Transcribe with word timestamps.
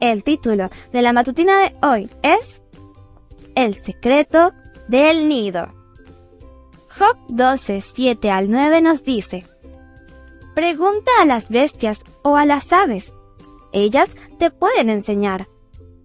El 0.00 0.22
título 0.22 0.70
de 0.92 1.02
la 1.02 1.12
matutina 1.12 1.58
de 1.58 1.72
hoy 1.82 2.08
es 2.22 2.60
El 3.56 3.74
secreto 3.74 4.52
del 4.86 5.28
nido. 5.28 5.74
Job 6.96 7.16
12, 7.30 7.80
7 7.80 8.30
al 8.30 8.48
9 8.48 8.80
nos 8.80 9.02
dice, 9.02 9.44
Pregunta 10.54 11.10
a 11.20 11.26
las 11.26 11.48
bestias 11.48 12.04
o 12.22 12.36
a 12.36 12.44
las 12.44 12.72
aves, 12.72 13.12
ellas 13.72 14.14
te 14.38 14.52
pueden 14.52 14.88
enseñar. 14.88 15.48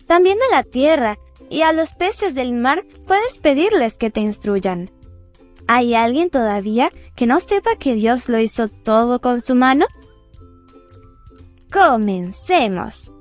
También 0.07 0.39
a 0.41 0.55
la 0.55 0.63
tierra 0.63 1.19
y 1.49 1.61
a 1.61 1.71
los 1.71 1.93
peces 1.93 2.33
del 2.33 2.53
mar 2.53 2.85
puedes 3.05 3.37
pedirles 3.37 3.93
que 3.93 4.09
te 4.09 4.21
instruyan. 4.21 4.89
¿Hay 5.67 5.93
alguien 5.93 6.31
todavía 6.31 6.91
que 7.15 7.27
no 7.27 7.39
sepa 7.39 7.75
que 7.75 7.93
Dios 7.93 8.27
lo 8.27 8.39
hizo 8.39 8.69
todo 8.69 9.21
con 9.21 9.39
su 9.39 9.53
mano? 9.53 9.85
Comencemos. 11.71 13.13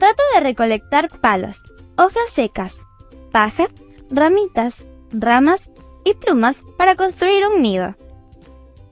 Trata 0.00 0.22
de 0.34 0.40
recolectar 0.40 1.10
palos, 1.20 1.62
hojas 1.98 2.30
secas, 2.30 2.80
paja, 3.30 3.68
ramitas, 4.08 4.86
ramas 5.12 5.68
y 6.06 6.14
plumas 6.14 6.56
para 6.78 6.96
construir 6.96 7.46
un 7.46 7.60
nido. 7.60 7.94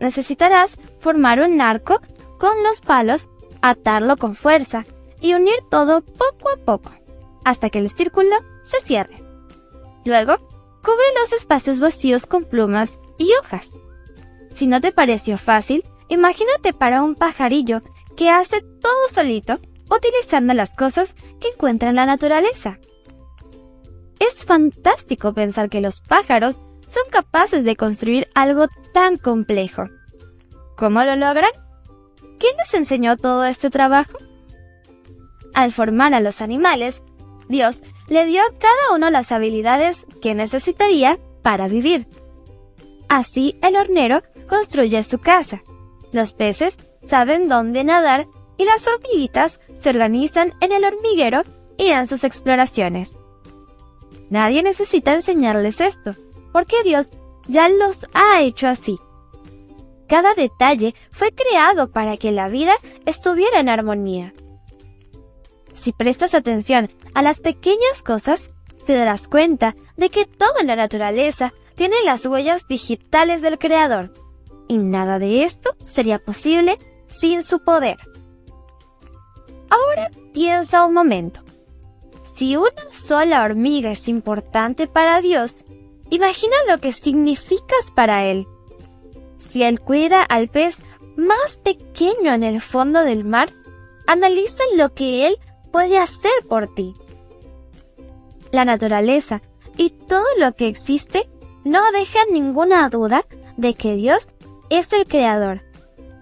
Necesitarás 0.01 0.77
formar 1.01 1.41
un 1.41 1.63
arco 1.63 1.99
con 2.39 2.63
los 2.63 2.83
palos, 2.83 3.31
atarlo 3.63 4.19
con 4.19 4.35
fuerza 4.35 4.85
y 5.23 5.33
unir 5.33 5.55
todo 5.71 6.03
poco 6.03 6.51
a 6.51 6.59
poco, 6.59 6.93
hasta 7.43 7.71
que 7.71 7.79
el 7.79 7.89
círculo 7.89 8.37
se 8.67 8.79
cierre. 8.85 9.17
Luego, 10.05 10.37
cubre 10.83 11.21
los 11.23 11.33
espacios 11.33 11.81
vacíos 11.81 12.27
con 12.27 12.45
plumas 12.45 13.01
y 13.17 13.33
hojas. 13.41 13.71
Si 14.55 14.67
no 14.67 14.83
te 14.83 14.93
pareció 14.93 15.39
fácil, 15.39 15.85
imagínate 16.11 16.75
para 16.75 17.03
un 17.03 17.15
pajarillo 17.15 17.81
que 18.15 18.29
hace 18.29 18.61
todo 18.61 19.09
solito 19.09 19.59
utilizando 19.91 20.55
las 20.55 20.75
cosas 20.75 21.15
que 21.41 21.49
encuentra 21.49 21.91
en 21.91 21.97
la 21.97 22.07
naturaleza. 22.07 22.79
Es 24.19 24.45
fantástico 24.45 25.33
pensar 25.33 25.69
que 25.69 25.81
los 25.81 26.01
pájaros 26.01 26.61
son 26.89 27.03
capaces 27.11 27.65
de 27.65 27.77
construir 27.77 28.29
algo 28.35 28.67
tan 28.93 29.19
complejo. 29.19 29.85
¿Cómo 30.77 31.03
lo 31.05 31.17
logran? 31.17 31.51
¿Quién 32.39 32.57
les 32.57 32.75
enseñó 32.75 33.17
todo 33.17 33.45
este 33.45 33.71
trabajo? 33.71 34.19
Al 35.55 35.73
formar 35.73 36.15
a 36.15 36.21
los 36.21 36.41
animales, 36.41 37.03
Dios 37.49 37.81
le 38.09 38.27
dio 38.27 38.43
a 38.43 38.59
cada 38.59 38.95
uno 38.95 39.11
las 39.11 39.33
habilidades 39.33 40.07
que 40.23 40.35
necesitaría 40.35 41.19
para 41.43 41.69
vivir. 41.69 42.07
Así 43.09 43.59
el 43.63 43.77
hornero 43.77 44.23
construye 44.49 45.03
su 45.03 45.19
casa. 45.19 45.63
Los 46.13 46.33
peces 46.33 46.79
saben 47.09 47.49
dónde 47.49 47.85
nadar 47.85 48.27
y 48.57 48.65
las 48.65 48.87
hormiguitas 48.87 49.61
se 49.79 49.91
organizan 49.91 50.53
en 50.61 50.73
el 50.73 50.85
hormiguero 50.85 51.43
y 51.77 51.89
en 51.89 52.07
sus 52.07 52.25
exploraciones. 52.25 53.17
Nadie 54.31 54.63
necesita 54.63 55.15
enseñarles 55.15 55.81
esto, 55.81 56.15
porque 56.53 56.77
Dios 56.85 57.11
ya 57.47 57.69
los 57.69 58.07
ha 58.13 58.43
hecho 58.43 58.69
así. 58.69 58.99
Cada 60.07 60.35
detalle 60.35 60.95
fue 61.11 61.31
creado 61.33 61.91
para 61.91 62.17
que 62.17 62.33
la 62.33 62.49
vida 62.49 62.75
estuviera 63.07 63.61
en 63.61 63.69
armonía. 63.69 64.33
Si 65.75 65.93
prestas 65.93 66.35
atención 66.35 66.91
a 67.15 67.23
las 67.23 67.41
pequeñas 67.41 68.03
cosas, 68.05 68.49
te 68.85 68.95
darás 68.95 69.29
cuenta 69.29 69.77
de 69.97 70.09
que 70.09 70.25
todo 70.25 70.59
en 70.61 70.67
la 70.67 70.77
naturaleza 70.77 71.53
tiene 71.75 71.97
las 72.05 72.27
huellas 72.27 72.67
digitales 72.69 73.43
del 73.43 73.59
Creador, 73.59 74.13
y 74.67 74.79
nada 74.79 75.19
de 75.19 75.45
esto 75.45 75.71
sería 75.87 76.19
posible 76.19 76.79
sin 77.09 77.43
su 77.43 77.63
poder. 77.63 77.97
Ahora 79.71 80.11
piensa 80.33 80.85
un 80.85 80.95
momento. 80.95 81.41
Si 82.25 82.57
una 82.57 82.71
sola 82.91 83.43
hormiga 83.43 83.91
es 83.91 84.09
importante 84.09 84.87
para 84.87 85.21
Dios, 85.21 85.65
imagina 86.11 86.55
lo 86.69 86.79
que 86.79 86.93
significas 86.93 87.91
para 87.95 88.25
Él. 88.25 88.47
Si 89.39 89.63
Él 89.63 89.81
cuida 89.81 90.23
al 90.23 90.49
pez 90.49 90.77
más 91.17 91.57
pequeño 91.57 92.33
en 92.33 92.45
el 92.45 92.61
fondo 92.61 93.03
del 93.03 93.25
mar, 93.25 93.51
analiza 94.07 94.63
lo 94.77 94.95
que 94.95 95.27
Él 95.27 95.37
puede 95.73 95.99
hacer 95.99 96.33
por 96.49 96.73
ti. 96.75 96.95
La 98.53 98.65
naturaleza 98.65 99.43
y 99.77 99.91
todo 99.91 100.25
lo 100.39 100.53
que 100.53 100.69
existe 100.69 101.29
no 101.65 101.81
deja 101.93 102.21
ninguna 102.31 102.89
duda 102.89 103.25
de 103.57 103.75
que 103.75 103.95
Dios 103.95 104.33
es 104.71 104.93
el 104.93 105.07
creador. 105.07 105.63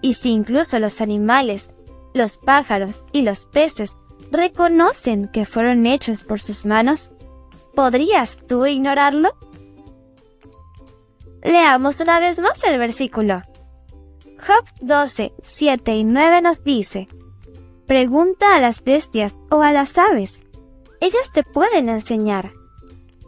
Y 0.01 0.15
si 0.15 0.31
incluso 0.31 0.79
los 0.79 0.99
animales 0.99 1.69
los 2.13 2.37
pájaros 2.37 3.05
y 3.11 3.21
los 3.21 3.45
peces 3.45 3.95
reconocen 4.31 5.29
que 5.31 5.45
fueron 5.45 5.85
hechos 5.85 6.21
por 6.21 6.39
sus 6.39 6.65
manos, 6.65 7.09
¿podrías 7.75 8.39
tú 8.47 8.65
ignorarlo? 8.65 9.35
Leamos 11.43 11.99
una 11.99 12.19
vez 12.19 12.39
más 12.39 12.63
el 12.63 12.77
versículo. 12.77 13.41
Job 14.45 14.65
12, 14.81 15.33
7 15.41 15.95
y 15.95 16.03
9 16.03 16.41
nos 16.41 16.63
dice, 16.63 17.07
Pregunta 17.87 18.55
a 18.55 18.59
las 18.59 18.83
bestias 18.83 19.39
o 19.49 19.61
a 19.61 19.71
las 19.71 19.97
aves, 19.97 20.41
ellas 20.99 21.31
te 21.33 21.43
pueden 21.43 21.89
enseñar. 21.89 22.51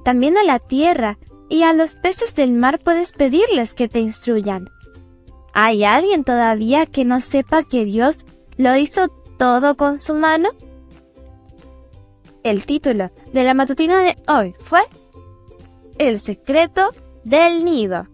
También 0.04 0.38
a 0.38 0.44
la 0.44 0.60
tierra 0.60 1.18
y 1.50 1.64
a 1.64 1.74
los 1.74 1.96
peces 1.96 2.36
del 2.36 2.52
mar 2.52 2.80
puedes 2.80 3.12
pedirles 3.12 3.74
que 3.74 3.88
te 3.88 4.00
instruyan. 4.00 4.70
¿Hay 5.54 5.84
alguien 5.84 6.24
todavía 6.24 6.86
que 6.86 7.06
no 7.06 7.22
sepa 7.22 7.64
que 7.64 7.86
Dios 7.86 8.26
¿Lo 8.59 8.75
hizo 8.75 9.08
todo 9.38 9.78
con 9.78 9.97
su 9.97 10.14
mano? 10.16 10.50
El 12.44 12.66
título 12.66 13.09
de 13.31 13.46
la 13.46 13.53
matutina 13.53 14.02
de 14.02 14.18
hoy 14.28 14.53
fue 14.59 14.81
El 15.97 16.20
secreto 16.20 16.90
del 17.24 17.64
nido. 17.64 18.08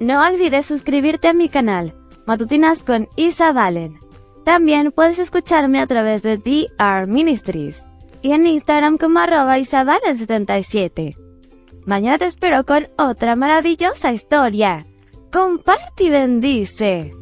No 0.00 0.26
olvides 0.26 0.64
suscribirte 0.64 1.28
a 1.28 1.34
mi 1.34 1.50
canal, 1.50 1.94
Matutinas 2.26 2.82
con 2.82 3.06
Isa 3.16 3.52
Valen. 3.52 4.00
También 4.46 4.92
puedes 4.92 5.18
escucharme 5.18 5.80
a 5.80 5.86
través 5.86 6.22
de 6.22 6.38
DR 6.38 7.06
Ministries 7.06 7.82
y 8.22 8.32
en 8.32 8.46
Instagram 8.46 8.96
como 8.96 9.18
arroba 9.18 9.58
isabalen77. 9.58 11.14
Mañana 11.84 12.16
te 12.16 12.24
espero 12.24 12.64
con 12.64 12.88
otra 12.96 13.36
maravillosa 13.36 14.10
historia. 14.10 14.86
Comparte 15.30 16.04
y 16.04 16.08
bendice. 16.08 17.12